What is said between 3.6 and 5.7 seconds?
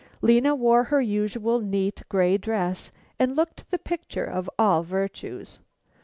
the picture of all the virtues.